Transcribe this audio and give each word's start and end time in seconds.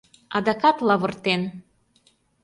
Адакат 0.37 0.77
лавыртен! 0.87 1.41